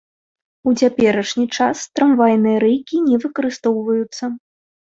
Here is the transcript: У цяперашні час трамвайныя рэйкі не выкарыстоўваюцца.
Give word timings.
У 0.71 0.71
цяперашні 0.81 1.45
час 1.59 1.77
трамвайныя 2.01 2.57
рэйкі 2.65 3.05
не 3.13 3.23
выкарыстоўваюцца. 3.27 4.35